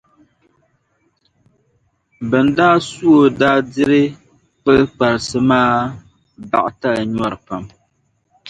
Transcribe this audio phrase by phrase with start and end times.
[2.29, 4.03] Bɛn daa su o daa diri
[4.61, 5.73] kpilikparisi maa
[6.49, 7.63] baɣitali nyɔri pam.